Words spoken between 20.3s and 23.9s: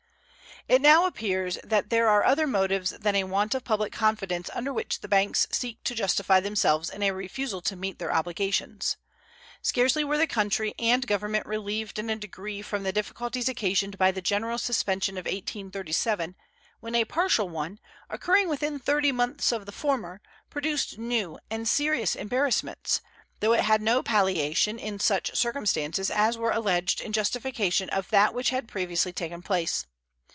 produced new and serious embarrassments, though it had